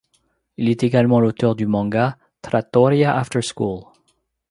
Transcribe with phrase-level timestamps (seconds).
[0.57, 3.83] Il est également l'auteur du manga Trattoria After School.